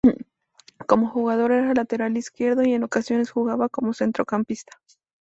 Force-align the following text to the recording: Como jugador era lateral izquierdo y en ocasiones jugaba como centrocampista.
Como 0.87 1.11
jugador 1.11 1.51
era 1.51 1.75
lateral 1.75 2.17
izquierdo 2.17 2.63
y 2.63 2.73
en 2.73 2.83
ocasiones 2.83 3.29
jugaba 3.29 3.69
como 3.69 3.93
centrocampista. 3.93 4.81